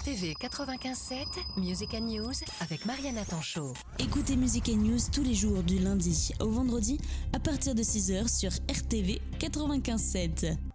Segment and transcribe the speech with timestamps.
[0.00, 3.74] RTV 95.7, Music News avec Mariana Tanchot.
[3.98, 6.98] Écoutez Music News tous les jours du lundi au vendredi
[7.34, 10.69] à partir de 6h sur RTV 95.7.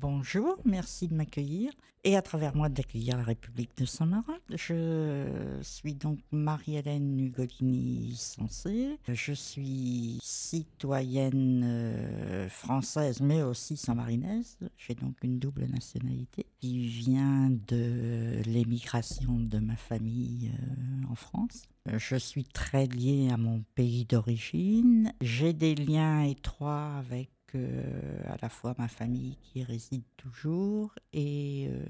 [0.00, 1.72] Bonjour, merci de m'accueillir
[2.04, 4.38] et à travers moi d'accueillir la République de Saint-Marin.
[4.48, 8.96] Je suis donc Marie-Hélène Ugolini Sensé.
[9.08, 14.56] Je suis citoyenne euh, française mais aussi saint-marinaise.
[14.76, 21.64] J'ai donc une double nationalité qui vient de l'émigration de ma famille euh, en France.
[21.92, 25.12] Je suis très liée à mon pays d'origine.
[25.20, 31.84] J'ai des liens étroits avec à la fois ma famille qui réside toujours et euh,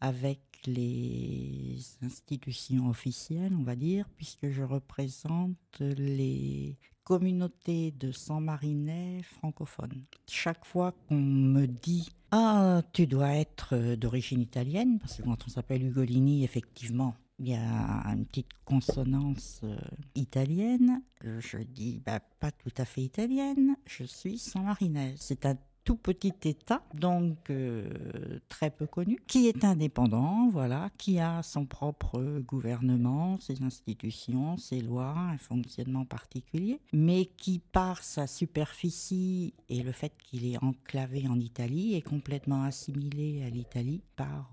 [0.00, 10.04] avec les institutions officielles, on va dire, puisque je représente les communautés de San-Marinais francophones.
[10.28, 15.50] Chaque fois qu'on me dit Ah, tu dois être d'origine italienne, parce que quand on
[15.50, 19.76] s'appelle Ugolini, effectivement, il y a une petite consonance euh,
[20.14, 21.02] italienne.
[21.24, 25.16] Euh, je dis bah, pas tout à fait italienne, je suis san-marinaise.
[25.18, 31.18] C'est un tout petit État, donc euh, très peu connu, qui est indépendant, voilà, qui
[31.18, 38.26] a son propre gouvernement, ses institutions, ses lois, un fonctionnement particulier, mais qui par sa
[38.26, 44.52] superficie et le fait qu'il est enclavé en Italie est complètement assimilé à l'Italie par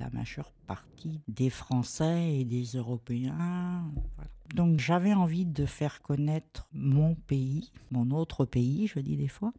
[0.00, 3.84] la majeure partie des Français et des Européens.
[4.54, 9.52] Donc j'avais envie de faire connaître mon pays, mon autre pays, je dis des fois.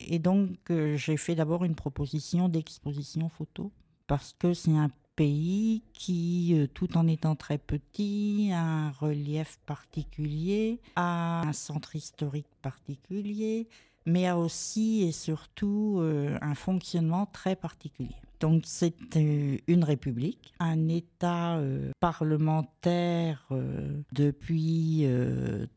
[0.00, 3.72] Et donc euh, j'ai fait d'abord une proposition d'exposition photo,
[4.06, 9.58] parce que c'est un pays qui, euh, tout en étant très petit, a un relief
[9.64, 13.68] particulier, a un centre historique particulier,
[14.04, 18.14] mais a aussi et surtout euh, un fonctionnement très particulier.
[18.40, 25.06] Donc c'est euh, une république, un État euh, parlementaire euh, depuis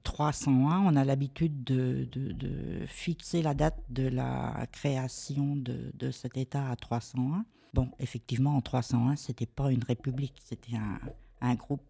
[0.04, 0.84] 301.
[0.86, 2.08] On a l'habitude de,
[2.88, 7.46] fixer la date de la création de, de cet État à 301.
[7.74, 11.00] Bon, effectivement, en 301, c'était pas une république, c'était un,
[11.42, 11.82] un groupe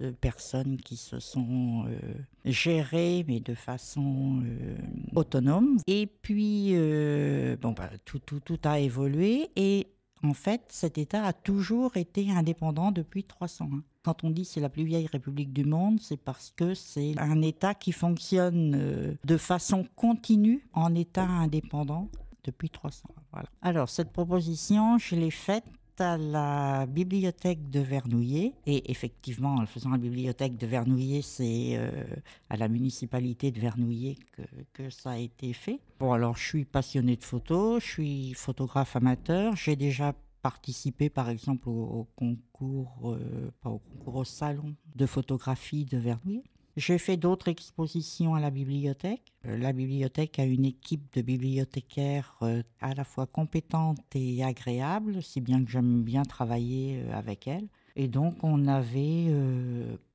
[0.00, 1.98] de, personnes qui se sont euh,
[2.44, 4.76] gérées, mais de façon euh,
[5.14, 5.78] autonome.
[5.86, 8.20] Et puis, euh, bon, bah, tout,
[8.64, 9.88] a évolué et
[10.22, 13.82] en fait, cet État a toujours été indépendant depuis 301.
[14.02, 17.42] Quand on dit c'est la plus vieille république du monde, c'est parce que c'est un
[17.42, 22.08] État qui fonctionne de façon continue en État indépendant
[22.44, 23.08] depuis 300.
[23.32, 23.48] Voilà.
[23.62, 25.64] Alors, cette proposition, je l'ai faite
[25.98, 28.54] à la bibliothèque de Vernouillet.
[28.66, 32.04] Et effectivement, en faisant la bibliothèque de Vernouillet, c'est euh,
[32.48, 34.42] à la municipalité de Vernouillet que,
[34.72, 35.80] que, ça a été fait.
[35.98, 41.28] Bon, alors je suis passionné de photos, je suis photographe amateur, j'ai déjà participé par
[41.28, 46.44] exemple au, concours, euh, pas au concours, au salon de photographie de Vernouillet.
[46.80, 49.34] J'ai fait d'autres expositions à la bibliothèque.
[49.44, 55.22] Euh, la bibliothèque a une équipe de bibliothécaires euh, à la fois compétente et agréable,
[55.22, 57.68] si bien que j'aime bien travailler euh, avec elle.
[57.96, 59.26] Et donc on avait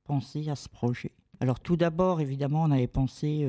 [0.02, 1.12] pensé à ce projet.
[1.38, 3.46] Alors tout d'abord, évidemment, on avait pensé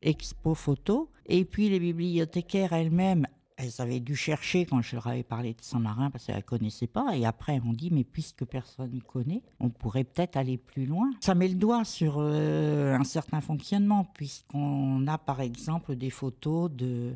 [0.00, 3.26] expo photo, et puis les bibliothécaires elles-mêmes
[3.62, 6.86] elles avaient dû chercher quand je leur avais parlé de Saint-Marin parce qu'elles ne connaissaient
[6.86, 7.16] pas.
[7.16, 11.10] Et après, m'ont dit, mais puisque personne ne connaît, on pourrait peut-être aller plus loin.
[11.20, 16.70] Ça met le doigt sur euh, un certain fonctionnement, puisqu'on a par exemple des photos
[16.70, 17.14] de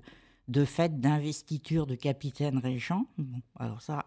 [0.49, 3.07] de fêtes d'investiture de capitaine régent.
[3.59, 4.07] alors ça,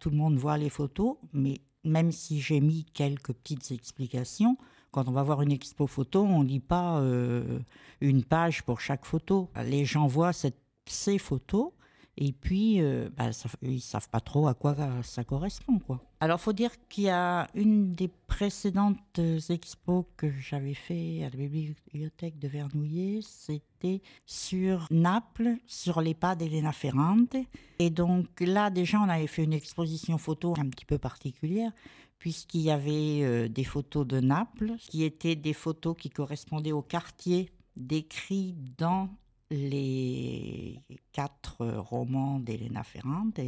[0.00, 4.56] tout le monde voit les photos, mais même si j'ai mis quelques petites explications,
[4.90, 7.60] quand on va voir une expo photo, on ne lit pas euh,
[8.00, 9.50] une page pour chaque photo.
[9.64, 10.58] Les gens voient cette
[10.90, 11.72] ces photos
[12.20, 13.30] et puis, euh, bah,
[13.62, 16.02] ils savent pas trop à quoi ça correspond, quoi.
[16.18, 21.36] Alors, faut dire qu'il y a une des précédentes expos que j'avais fait à la
[21.36, 27.36] bibliothèque de Vernouillet, c'était sur Naples, sur les pas d'Elena Ferrante.
[27.78, 31.70] Et donc là, déjà, on avait fait une exposition photo un petit peu particulière,
[32.18, 36.82] puisqu'il y avait euh, des photos de Naples, qui étaient des photos qui correspondaient au
[36.82, 39.08] quartier décrit dans
[39.50, 40.80] les
[41.12, 43.38] quatre romans d'Elena Ferrante,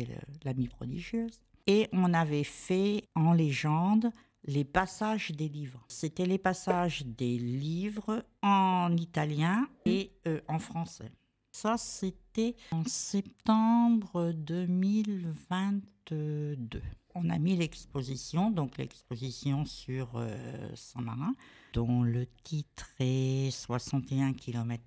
[0.44, 1.40] L'amie prodigieuse.
[1.66, 4.10] Et on avait fait en légende
[4.44, 5.84] les passages des livres.
[5.88, 11.12] C'était les passages des livres en italien et euh, en français.
[11.52, 16.80] Ça, c'était en septembre 2022.
[17.14, 21.34] On a mis l'exposition, donc l'exposition sur euh, Saint-Marin,
[21.72, 24.82] dont le titre est 61 km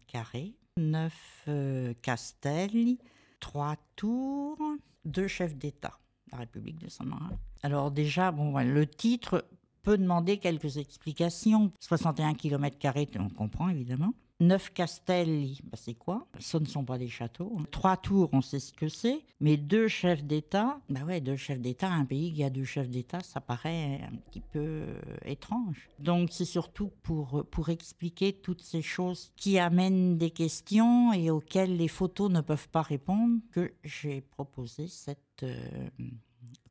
[0.77, 2.99] neuf euh, castelli,
[3.39, 4.57] trois tours,
[5.05, 5.99] deux chefs d'État.
[6.31, 7.31] la République de Saint-Marin.
[7.61, 9.45] Alors déjà, bon, le titre
[9.83, 11.71] peut demander quelques explications.
[11.79, 12.77] 61 km,
[13.19, 14.13] on comprend évidemment.
[14.43, 16.27] Neuf castelli, bah, c'est quoi?
[16.37, 17.55] Ce ne sont pas des châteaux.
[17.57, 17.63] Hein.
[17.71, 19.21] Trois tours, on sait ce que c'est.
[19.39, 22.89] Mais deux chefs d'État, bah ouais, deux chefs d'État, un pays qui a deux chefs
[22.89, 25.89] d'État, ça paraît un petit peu euh, étrange.
[25.99, 31.77] Donc c'est surtout pour, pour expliquer toutes ces choses qui amènent des questions et auxquelles
[31.77, 35.43] les photos ne peuvent pas répondre que j'ai proposé cette...
[35.43, 35.89] Euh,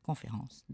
[0.02, 0.64] conférence,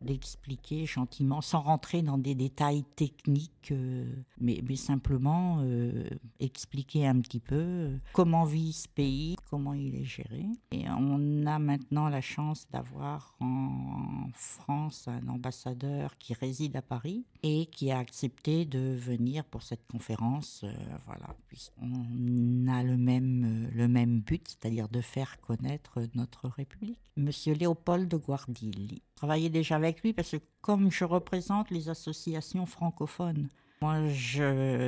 [0.00, 4.04] d'expliquer gentiment, sans rentrer dans des détails techniques, euh,
[4.40, 10.04] mais, simplement euh, expliquer un petit peu euh, comment vit ce pays, comment il est
[10.04, 10.46] géré.
[10.70, 17.24] Et on a maintenant la chance d'avoir en France un ambassadeur qui réside à Paris
[17.42, 20.64] et qui a accepté de venir pour cette conférence,
[21.06, 26.98] voilà, puisqu'on a le même, le même but, c'est-à-dire de faire connaître notre République.
[27.16, 31.88] Monsieur Léopold de Guardi il travaillait déjà avec lui parce que comme je représente les
[31.88, 33.48] associations francophones,
[33.82, 33.96] moi,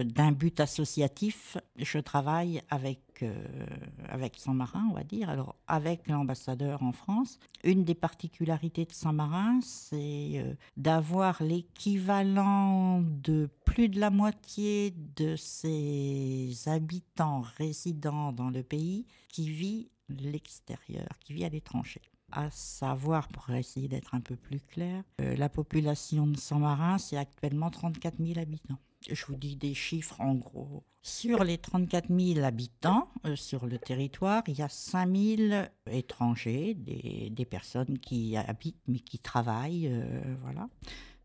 [0.04, 3.66] d'un but associatif, je travaille avec, euh,
[4.06, 7.38] avec Saint-Marin, on va dire, alors avec l'ambassadeur en France.
[7.64, 15.36] Une des particularités de Saint-Marin, c'est euh, d'avoir l'équivalent de plus de la moitié de
[15.36, 23.28] ses habitants résidents dans le pays qui vit l'extérieur, qui vit à l'étranger à savoir,
[23.28, 28.16] pour essayer d'être un peu plus clair, euh, la population de Saint-Marin, c'est actuellement 34
[28.18, 28.78] 000 habitants.
[29.10, 30.84] Je vous dis des chiffres en gros.
[31.02, 36.74] Sur les 34 000 habitants euh, sur le territoire, il y a 5 000 étrangers,
[36.74, 40.68] des, personnes qui habitent mais qui travaillent, euh, voilà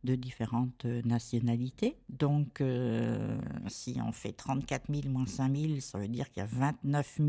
[0.03, 1.97] de différentes nationalités.
[2.09, 6.44] Donc, euh, si on fait 34 000 moins 5 000, ça veut dire qu'il y
[6.44, 7.19] a 29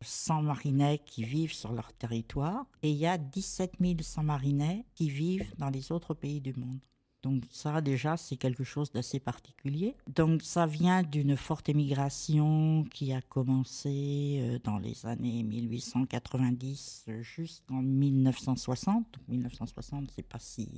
[0.00, 5.10] 100 marinais qui vivent sur leur territoire et il y a 17 100 marinais qui
[5.10, 6.78] vivent dans les autres pays du monde.
[7.22, 9.96] Donc ça déjà c'est quelque chose d'assez particulier.
[10.08, 17.82] Donc ça vient d'une forte émigration qui a commencé euh, dans les années 1890 jusqu'en
[17.82, 19.18] 1960.
[19.28, 20.68] 1960 c'est pas si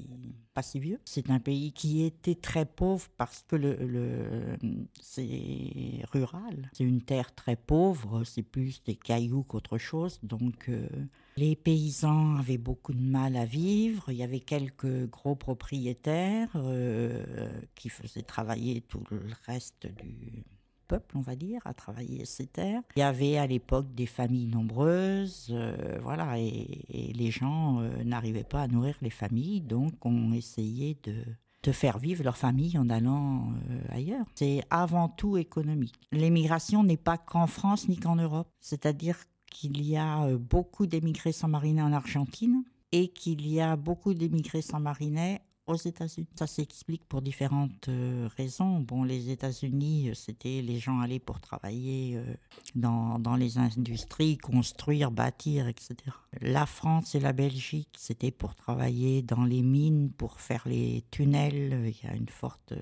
[0.54, 1.00] pas si vieux.
[1.04, 4.58] C'est un pays qui était très pauvre parce que le, le
[5.00, 6.70] c'est rural.
[6.72, 8.24] C'est une terre très pauvre.
[8.24, 10.18] C'est plus des cailloux qu'autre chose.
[10.22, 10.88] Donc euh,
[11.36, 14.04] les paysans avaient beaucoup de mal à vivre.
[14.08, 17.24] Il y avait quelques gros propriétaires euh,
[17.74, 20.44] qui faisaient travailler tout le reste du
[20.88, 22.82] peuple, on va dire, à travailler ces terres.
[22.96, 28.44] Il y avait à l'époque des familles nombreuses, euh, voilà, et, les gens euh, n'arrivaient
[28.44, 31.24] pas à nourrir les familles, donc on essayait de,
[31.62, 33.52] de faire vivre leur famille en allant
[33.88, 34.26] ailleurs.
[34.34, 35.94] C'est avant tout économique.
[36.10, 38.48] L'émigration n'est pas qu'en France ni qu'en Europe.
[38.60, 39.16] C'est-à-dire
[39.52, 44.14] qu'il y a euh, beaucoup d'émigrés sans marinais en Argentine et qu'il y a beaucoup
[44.14, 46.26] d'émigrés sans marinais aux États-Unis.
[46.36, 48.80] Ça s'explique pour différentes euh, raisons.
[48.80, 52.20] Bon, les États-Unis, euh, c'était les gens allaient pour travailler
[52.74, 55.94] dans, dans, les industries, construire, bâtir, etc.
[56.40, 61.94] La France et la Belgique, c'était pour travailler dans les mines, pour faire les tunnels.
[61.94, 62.74] Il y a une forte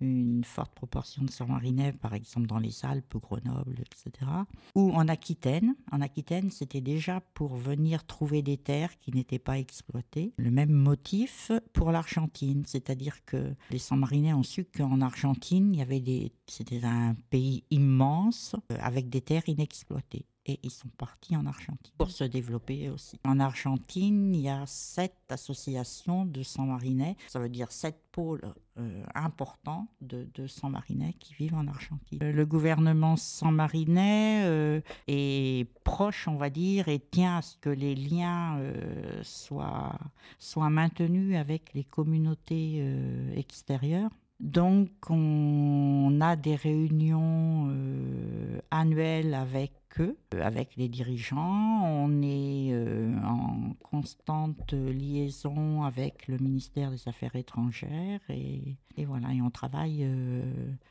[0.00, 4.30] une forte proportion de Saint-Marinais, par exemple dans les Alpes, Grenoble, etc.
[4.74, 5.74] Ou en Aquitaine.
[5.90, 10.32] En Aquitaine, c'était déjà pour venir trouver des terres qui n'étaient pas exploitées.
[10.36, 15.82] Le même motif pour l'Argentine, c'est-à-dire que les Saint-Marinais ont su qu'en Argentine, il y
[15.82, 21.36] avait des, c'était un pays immense euh, avec des terres inexploitées et ils sont partis
[21.36, 23.20] en Argentine pour se développer aussi.
[23.24, 29.04] En Argentine, il y a sept associations de sans-marinais, ça veut dire sept pôles euh,
[29.14, 32.18] importants de, de sans-marinais qui vivent en Argentine.
[32.22, 37.70] Euh, le gouvernement sans-marinais euh, est proche, on va dire, et tient à ce que
[37.70, 38.60] les liens
[39.22, 39.98] soient,
[40.38, 42.84] soient maintenus avec les communautés
[43.36, 44.10] extérieures.
[44.40, 47.74] Donc, on a des réunions
[48.70, 51.82] annuelles avec eux, avec les dirigeants.
[51.84, 58.76] On est euh, en constante liaison avec le ministère des Affaires étrangères et,
[59.06, 60.42] voilà, et on travaille euh,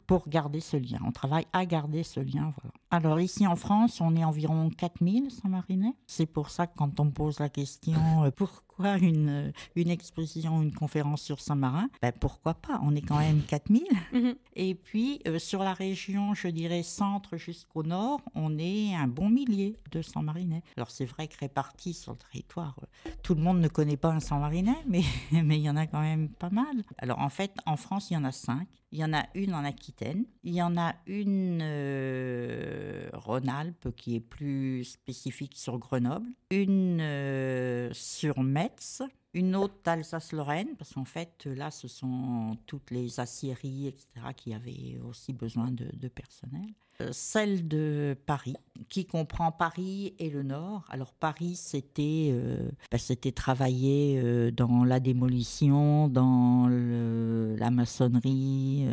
[0.06, 1.00] pour garder ce lien.
[1.06, 2.54] On travaille à garder ce lien.
[2.92, 5.94] Alors ici en France, on est environ 4000 sans-marinais.
[6.06, 10.74] C'est pour ça que quand on pose la question euh, pourquoi une, une exposition, une
[10.74, 12.80] conférence sur Saint-Marin, ben pourquoi pas?
[12.84, 13.84] On est quand même 4000.
[14.14, 14.36] Mhm.
[14.56, 19.76] Et puis sur la région, je dirais centre jusqu'au nord, on est un bon millier
[19.92, 20.64] de sans-marinais.
[20.76, 24.10] Alors c'est vrai que répartis sur le territoire, euh, tout le monde ne connaît pas
[24.10, 26.84] un sans-marinais, mais, mais il y en a quand même pas mal.
[26.98, 28.68] Alors en fait, en France, il y en a cinq.
[28.92, 30.26] Il y en a une en Aquitaine.
[30.44, 36.30] Il y en a une euh, Rhône-Alpes qui est plus spécifique sur Grenoble.
[36.52, 39.02] Une euh, sur Metz.
[39.34, 45.00] Une autre d'Alsace-Lorraine, parce qu'en fait, là, ce sont toutes les aciéries, etc., qui avaient
[45.08, 46.68] aussi besoin de, personnel.
[47.02, 48.56] Euh, celle de Paris,
[48.90, 50.86] qui comprend Paris et le Nord.
[50.90, 52.98] Alors Paris, c'était euh, bah,
[53.36, 58.88] travailler euh, dans la démolition, dans la maçonnerie,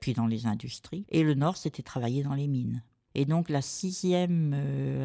[0.00, 1.06] puis dans les industries.
[1.08, 2.82] Et le Nord, c'était travailler dans les mines.
[3.14, 4.52] Et donc la sixième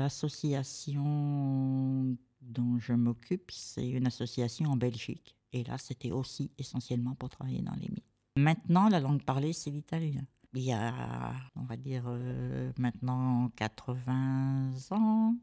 [0.04, 5.36] association dont je m'occupe, c'est une association en Belgique.
[5.54, 8.00] Et là, c'était aussi essentiellement pour travailler dans les mines.
[8.38, 10.22] Maintenant, la langue parlée, c'est l'italien.
[10.54, 15.36] Il y a, on va dire, euh, maintenant 80 ans,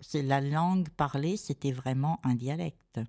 [0.00, 3.00] c'est la langue parlée, c'était vraiment un dialecte.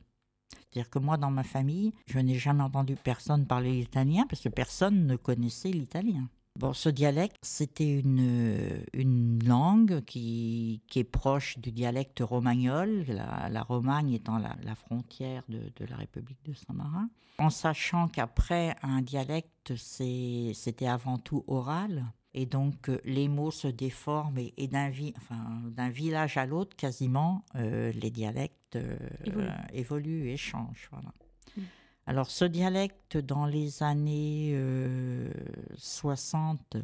[0.52, 4.50] C'est-à-dire que moi, dans ma famille, je n'ai jamais entendu personne parler l'italien parce que
[4.50, 6.30] personne ne connaissait l'italien.
[6.60, 13.48] Bon, ce dialecte, c'était une, une langue qui, qui est proche du dialecte romagnol, la,
[13.50, 17.10] la Romagne étant la, la frontière de, de la République de Saint-Marin.
[17.38, 22.06] En sachant qu'après, un dialecte, c'était avant tout oral.
[22.34, 26.46] Et donc, euh, les mots se déforment et, et d'un vi- enfin, d'un village à
[26.46, 29.50] l'autre, quasiment, euh, les dialectes euh, Évoluent.
[29.74, 30.88] évoluent et changent.
[30.92, 31.12] Voilà.
[32.08, 35.32] Alors, ce dialecte, dans les années euh,
[35.78, 36.78] 60,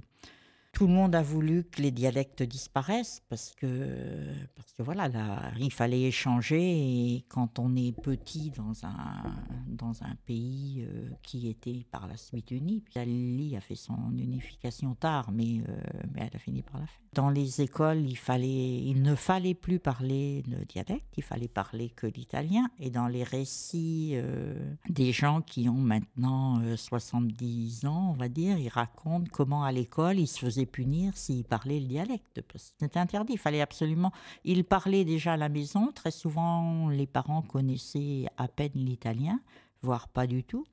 [0.77, 5.51] tout le monde a voulu que les dialectes disparaissent parce que, parce que voilà, là,
[5.59, 9.23] il fallait échanger et quand on est petit dans un,
[9.65, 14.93] dans un pays euh, qui était par la suite uni, puis a fait son unification
[14.93, 15.81] tard, mais, euh,
[16.13, 17.01] mais elle a fini par la faire.
[17.17, 21.89] Dans les écoles, il, fallait, il ne fallait plus parler le dialecte, il fallait parler
[21.89, 22.69] que l'italien.
[22.79, 24.53] Et dans les récits euh,
[24.87, 29.71] des gens qui ont maintenant euh, 70 ans, on va dire, ils racontent comment à
[29.71, 32.41] l'école ils se faisaient punir s'ils parlaient le dialecte.
[32.55, 34.11] C'était interdit, il fallait absolument.
[34.43, 39.39] Ils parlaient déjà à la maison, très souvent les parents connaissaient à peine l'italien,
[39.81, 40.65] voire pas du tout.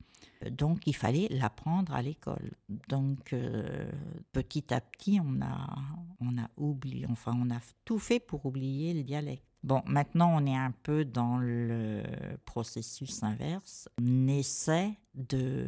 [0.50, 2.52] Donc il fallait l'apprendre à l'école.
[2.88, 3.90] Donc euh,
[4.32, 5.76] petit à petit, on a,
[6.20, 9.44] on a oublié, enfin on a tout fait pour oublier le dialecte.
[9.62, 12.02] Bon, maintenant on est un peu dans le
[12.44, 13.88] processus inverse.
[14.00, 15.66] On essaie de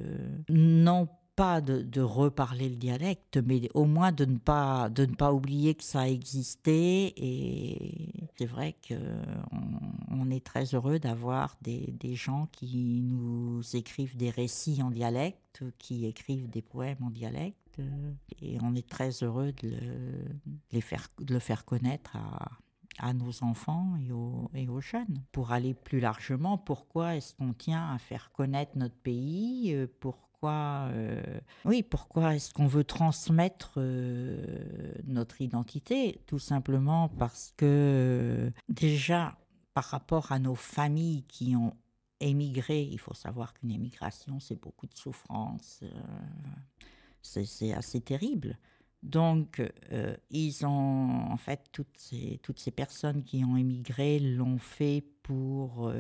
[0.49, 5.33] non pas de, reparler le dialecte, mais au moins de ne pas, de ne pas
[5.33, 7.13] oublier que ça existait.
[7.17, 8.97] Et c'est vrai qu'on
[10.11, 15.63] on est très heureux d'avoir des, des gens qui nous écrivent des récits en dialecte,
[15.79, 17.81] qui écrivent des poèmes en dialecte.
[18.41, 20.25] Et on est très heureux de le,
[20.73, 22.51] les faire, de le faire connaître à,
[22.99, 25.23] à nos enfants et aux, et aux jeunes.
[25.33, 29.87] Pour aller plus largement, pourquoi est-ce qu'on tient à faire connaître notre pays euh,
[30.45, 36.21] Euh, oui, pourquoi est-ce qu'on veut transmettre euh, notre identité?
[36.27, 39.37] Tout simplement parce que euh, déjà,
[39.75, 41.75] par rapport à nos familles qui ont
[42.21, 45.85] émigré, il faut savoir qu'une émigration, c'est beaucoup de souffrance,
[47.23, 48.59] c'est assez terrible.
[49.03, 49.63] Donc,
[50.31, 55.93] ils ont, en fait, toutes ces, toutes ces personnes qui ont émigré l'ont fait pour,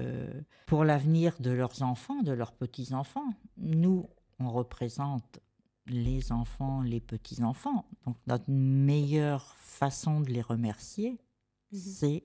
[0.65, 3.29] pour l'avenir de leurs enfants, de leurs petits-enfants.
[3.59, 4.07] Nous,
[4.39, 5.41] on représente
[5.87, 7.87] les enfants, les petits-enfants.
[8.07, 11.19] Donc, notre meilleure façon de les remercier,
[11.73, 11.79] Mhm.
[11.79, 12.25] c'est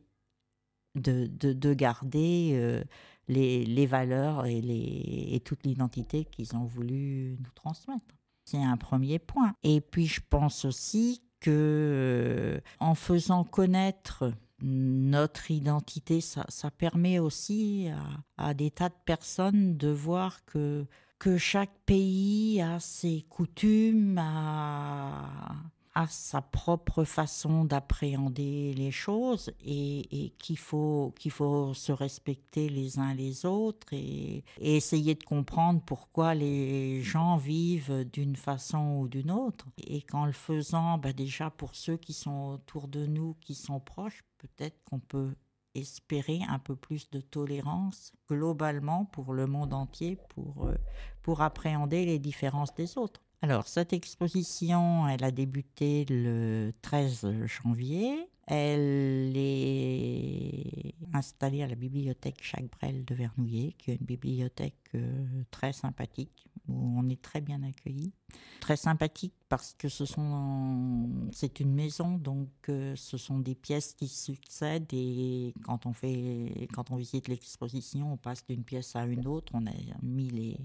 [0.95, 2.83] de, de, de garder euh,
[3.27, 8.15] les, les valeurs et, les, et toute l'identité qu'ils ont voulu nous transmettre.
[8.45, 9.55] C'est un premier point.
[9.63, 17.17] Et puis je pense aussi que euh, en faisant connaître notre identité, ça, ça permet
[17.19, 17.89] aussi
[18.37, 20.85] à, à des tas de personnes de voir que,
[21.21, 30.57] que chaque pays a ses coutumes, a, sa propre façon d'appréhender les choses et, qu'il
[30.57, 37.03] faut, faut se respecter les uns les autres et, et essayer de comprendre pourquoi les
[37.03, 39.67] gens vivent d'une façon ou d'une autre.
[39.77, 43.79] Et qu'en le faisant, bah déjà pour ceux qui sont autour de nous, qui sont
[43.79, 45.35] proches, peut-être qu'on peut
[45.75, 50.75] espérer un peu plus de tolérance globalement pour le monde entier, pour, euh,
[51.21, 53.21] pour appréhender les différences des autres.
[53.43, 58.27] Alors, cette exposition, elle a débuté le 13 janvier.
[58.45, 65.43] Elle est installée à la bibliothèque Jacques Brel de Vernouillet, qui est une bibliothèque euh,
[65.49, 68.13] très sympathique, où on est très bien accueillis.
[68.59, 73.93] Très sympathique parce que ce sont, c'est une maison, donc euh, ce sont des pièces
[73.93, 79.05] qui succèdent et quand on fait, quand on visite l'exposition, on passe d'une pièce à
[79.05, 79.53] une autre.
[79.55, 80.57] On a mis les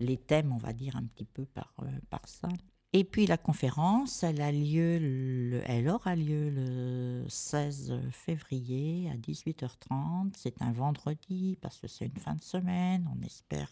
[0.00, 1.74] les thèmes, on va dire, un petit peu par,
[2.08, 2.48] par ça.
[2.92, 4.40] Et puis la conférence, elle,
[5.88, 10.32] aura lieu le 16 février à 18h30.
[10.36, 13.08] C'est un vendredi parce que c'est une fin de semaine.
[13.16, 13.70] On espère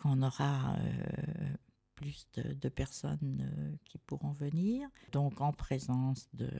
[0.00, 1.54] qu'on aura euh,
[1.94, 4.88] plus de, personnes euh, qui pourront venir.
[5.12, 6.50] Donc en présence de,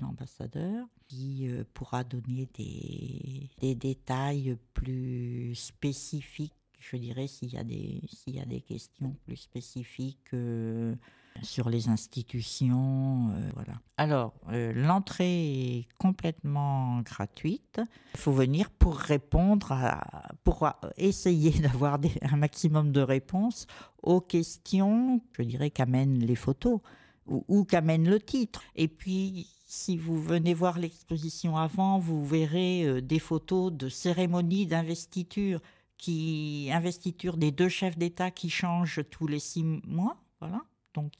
[0.00, 8.00] l'ambassadeur qui euh, pourra donner des détails plus spécifiques je dirais, s'il y, a des,
[8.06, 10.94] s'il y a des questions plus spécifiques euh,
[11.42, 13.30] sur les institutions.
[13.30, 13.80] Euh, voilà.
[13.96, 17.80] Alors, euh, l'entrée est complètement gratuite.
[18.14, 23.66] Il faut venir pour répondre, à, pour essayer d'avoir un maximum de réponses
[24.02, 26.80] aux questions, je dirais, qu'amènent les photos
[27.26, 28.62] ou, ou qu'amène le titre.
[28.76, 35.60] Et puis, si vous venez voir l'exposition avant, vous verrez des photos de cérémonies d'investiture
[35.98, 40.16] qui investiture des deux chefs d'État qui changent tous les six mois.
[40.40, 40.62] Voilà.
[40.98, 41.12] Donc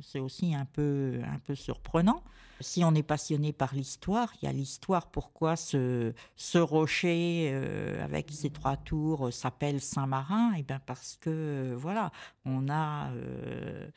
[0.00, 2.22] c'est aussi un peu, un peu surprenant.
[2.60, 5.10] Si on est passionné par l'histoire, il y a l'histoire.
[5.10, 10.54] Pourquoi ce, ce rocher euh, avec ses trois tours s'appelle Saint-Marin?
[10.56, 12.10] Eh bien parce que voilà,
[12.46, 13.88] on a euh,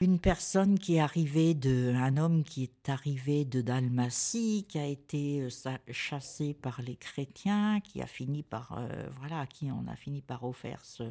[0.00, 4.86] une personne qui est arrivée de, un homme qui est arrivé de Dalmatie, qui a
[4.86, 9.96] été euh, chassé par les chrétiens, qui a fini par, euh, voilà, qui on a
[9.96, 11.04] fini par offrir ce,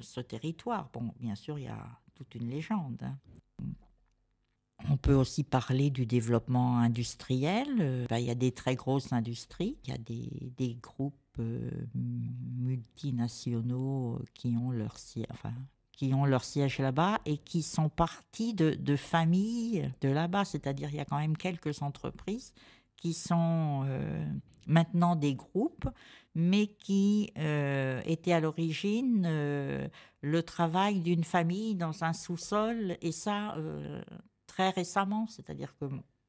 [0.00, 0.88] ce, territoire.
[0.92, 3.02] Bon, bien sûr, il y a toute une légende.
[3.02, 3.18] Hein.
[4.90, 7.68] On peut aussi parler du développement industriel.
[7.80, 11.14] Euh, ben, il y a des très grosses industries, il y a des, groupes
[11.94, 14.96] multinationaux qui ont leur
[15.30, 15.52] enfin,
[15.90, 20.44] qui ont leur siège là-bas et qui sont partis de, de familles de là-bas.
[20.44, 22.52] C'est-à-dire il y a quand même quelques entreprises
[23.04, 24.24] qui sont euh,
[24.66, 25.86] maintenant des groupes,
[26.34, 29.86] mais qui euh, étaient à l'origine euh,
[30.22, 33.58] le travail d'une famille dans un sous-sol, et ça
[34.46, 35.26] très récemment.
[35.26, 35.84] C'est-à-dire que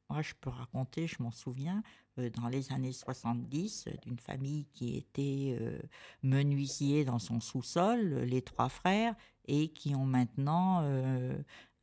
[0.10, 1.82] moi, je peux raconter, je m'en souviens,
[2.18, 5.58] dans les années 70, d'une famille qui était
[6.24, 9.16] menuisier dans son sous-sol, les trois frères,
[9.48, 10.84] et qui ont maintenant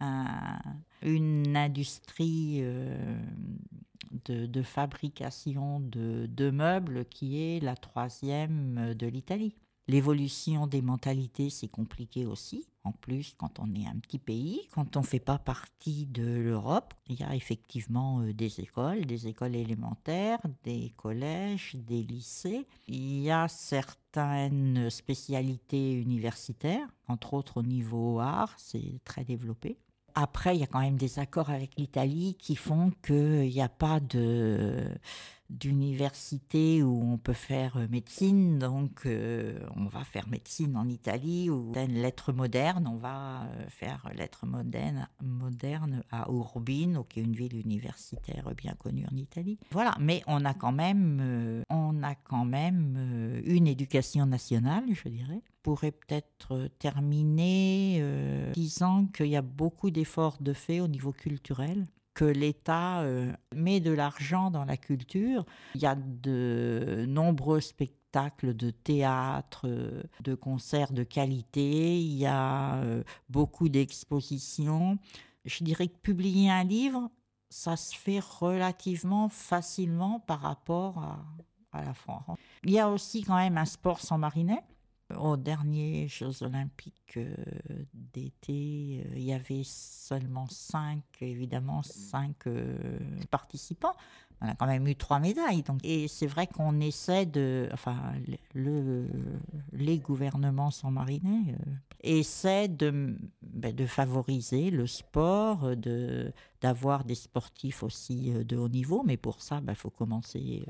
[0.03, 0.71] euh,
[1.03, 3.17] une industrie euh,
[4.27, 9.55] de, fabrication de, meubles qui est la troisième de l'Italie.
[9.89, 12.67] L'évolution des mentalités, c'est compliqué aussi.
[12.85, 16.25] En plus, quand on est un petit pays, quand on ne fait pas partie de
[16.25, 22.67] l'Europe, il y a effectivement euh, des écoles, des écoles élémentaires, des collèges, des lycées.
[22.89, 29.79] Il y a certaines spécialités universitaires, entre autres au niveau art, c'est très développé.
[30.15, 33.69] Après, il y a quand même des accords avec l'Italie qui font qu'il n'y a
[33.69, 34.85] pas de
[35.53, 41.51] d'université où on peut faire euh, médecine, donc euh, on va faire médecine en Italie
[41.51, 47.35] ou lettres modernes, on va euh, faire lettres modernes moderne à Urbino, qui est une
[47.35, 49.59] ville universitaire bien connue en Italie.
[49.71, 55.43] Voilà, mais on a quand même, on a quand même une éducation nationale, je dirais.
[55.63, 58.03] pourrait peut-être terminer
[58.55, 63.81] disant qu'il y a beaucoup d'efforts de fait au niveau culturel que l'État euh, met
[63.81, 65.45] de l'argent dans la culture.
[65.75, 72.27] Il y a de nombreux spectacles de théâtre, euh, de concerts de qualité, il y
[72.27, 74.99] a euh, beaucoup d'expositions.
[75.45, 77.11] Je dirais que publier un livre,
[77.49, 81.25] ça se fait relativement facilement par rapport à,
[81.75, 82.39] la France.
[82.65, 84.63] Il y a aussi quand même un sport sans marinet
[85.19, 87.35] aux derniers Jeux olympiques euh,
[87.93, 92.99] d'été, euh, il y avait seulement cinq, évidemment, cinq euh,
[93.31, 93.95] participants.
[94.41, 95.63] On a quand même eu trois médailles.
[95.63, 97.97] Donc, et c'est vrai qu'on essaie de, enfin,
[98.55, 99.07] le,
[99.73, 101.55] les gouvernements sans marinais
[102.03, 109.05] essaient de, ben, de favoriser le sport, de d'avoir des sportifs aussi de haut niveau.
[109.05, 110.65] Mais pour ça, il ben, faut commencer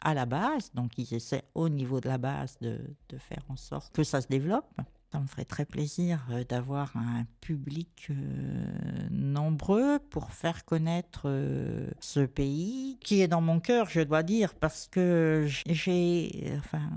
[0.00, 0.70] à la base.
[0.74, 2.78] Donc ils essaient au niveau de la base de,
[3.18, 4.68] faire en sorte que ça se développe.
[5.12, 11.88] Ça me ferait très plaisir euh, d'avoir un public euh, nombreux pour faire connaître euh,
[12.00, 16.90] ce pays qui est dans mon cœur, je dois dire, parce que j'ai enfin,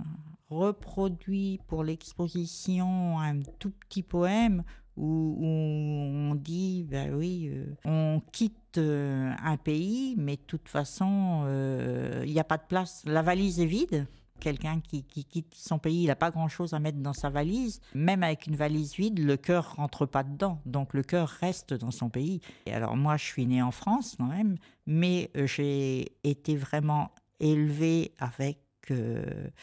[0.50, 4.64] reproduit pour l'exposition un tout petit poème
[4.98, 11.44] où, on dit, ben oui, euh, on quitte euh, un pays, mais de toute façon,
[11.46, 13.04] euh, il n'y a pas de place.
[13.06, 14.08] La valise est vide.
[14.40, 17.82] Quelqu'un qui, quitte son pays, il n'a pas grand-chose à mettre dans sa valise.
[17.96, 20.62] Même avec une valise vide, le cœur rentre pas dedans.
[20.68, 22.40] Donc le cœur reste dans son pays.
[22.68, 28.14] Et alors moi, je suis née en France quand même, mais j'ai été vraiment élevée
[28.20, 28.60] avec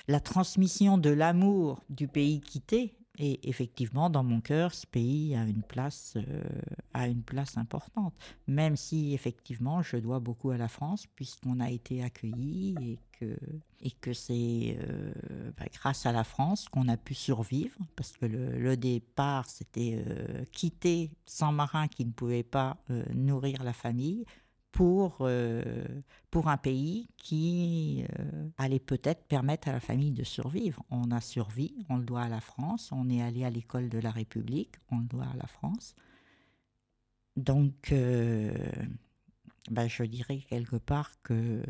[0.08, 5.44] la transmission de l'amour du pays quitté Et effectivement, dans mon cœur, ce pays a
[5.44, 6.42] une place, euh,
[6.94, 8.12] a une place importante.
[8.48, 13.36] Même si effectivement, je dois beaucoup à la France, puisqu'on a été accueillis et que,
[13.82, 15.12] et que c'est euh,
[15.56, 20.44] bah, grâce à la France qu'on a pu survivre, parce que le, départ, c'était euh,
[20.50, 22.78] quitter sans marin qui ne pouvait pas
[23.14, 24.24] nourrir la famille
[24.74, 25.62] pour, euh,
[26.32, 30.82] pour un pays qui euh, allait peut-être permettre à la famille de survivre.
[30.90, 33.98] On a survécu, on le doit à la France, on est allé à l'école de
[34.00, 35.94] la République, on le doit à la France.
[37.36, 38.52] Donc, euh,
[39.70, 41.62] ben, je dirais quelque part que euh,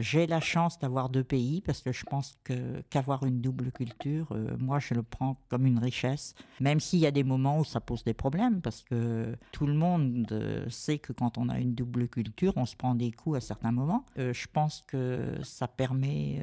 [0.00, 4.26] j'ai la chance d'avoir deux pays parce que je pense que qu'avoir une double culture,
[4.32, 7.64] euh, moi je le prends comme une richesse, même s'il y a des moments où
[7.64, 11.58] ça pose des problèmes parce que tout le monde euh, sait que quand on a
[11.58, 14.04] une double culture, on se prend des coups à certains moments.
[14.16, 16.40] Je pense que ça permet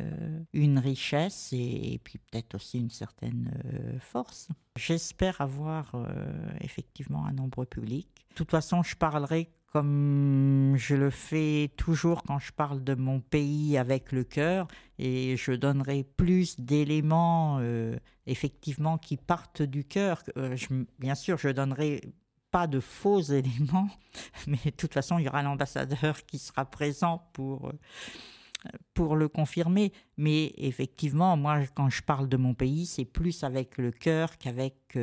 [0.53, 3.51] une richesse et, puis peut-être aussi une certaine
[3.99, 4.49] force.
[4.77, 5.93] J'espère avoir
[6.61, 8.07] effectivement un nombre public.
[8.29, 13.19] De toute façon, je parlerai comme je le fais toujours quand je parle de mon
[13.19, 20.23] pays avec le cœur, et je donnerai plus d'éléments euh, effectivement qui partent du cœur.
[20.37, 20.55] Euh,
[20.97, 21.99] bien sûr, je donnerai
[22.51, 23.89] pas de faux éléments,
[24.47, 29.27] mais de toute façon, il y aura l'ambassadeur qui sera présent pour, euh, pour le
[29.27, 29.91] confirmer.
[30.15, 34.97] Mais effectivement, moi, quand je parle de mon pays, c'est plus avec le cœur qu'avec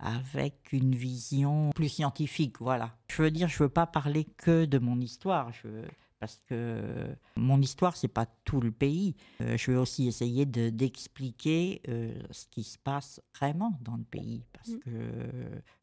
[0.00, 2.56] avec une vision plus scientifique.
[2.60, 2.96] Voilà.
[3.08, 5.52] Je veux dire, je veux pas parler que de mon histoire.
[5.52, 9.14] Je veux- parce que mon histoire, c'est pas tout le pays.
[9.40, 14.04] Euh, je vais aussi essayer de- d'expliquer euh, ce qui se passe vraiment dans le
[14.04, 14.44] pays.
[14.52, 14.78] Parce Mm.
[14.80, 14.90] que,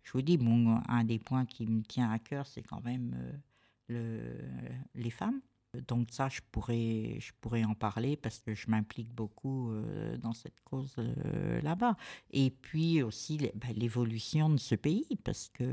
[0.03, 3.15] je vous dis, mon, un des points qui me tient à cœur, c'est quand même
[3.17, 3.31] euh,
[3.89, 5.41] le, les femmes.
[5.87, 10.33] Donc ça, je pourrais, je pourrais en parler parce que je m'implique beaucoup euh, dans
[10.33, 11.95] cette cause euh, là-bas.
[12.31, 15.63] Et puis aussi ben, l'évolution de ce pays, parce que,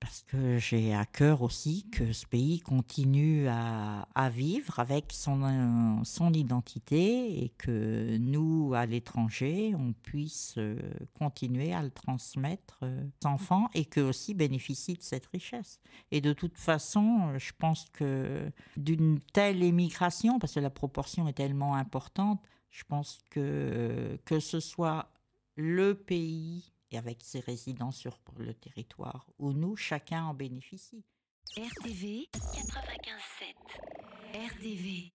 [0.00, 6.04] parce que j'ai à cœur aussi que ce pays continue à, vivre avec son, euh,
[6.04, 10.78] son identité et que nous, à l'étranger, on puisse euh,
[11.18, 15.80] continuer à le transmettre euh, aux enfants et qu'eux aussi bénéficient de cette richesse.
[16.10, 21.32] Et de toute façon, je pense que d'une telle émigration, parce que la proportion est
[21.32, 25.10] tellement importante, je pense que que ce soit
[25.56, 31.04] le pays et avec ses résidents sur le territoire, où nous, chacun en bénéficie.
[31.56, 33.54] RTV 95.7.
[34.34, 35.06] RTV